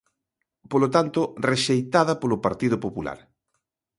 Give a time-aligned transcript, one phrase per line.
[0.71, 3.19] Polo tanto, rexeitada polo Partido Popular.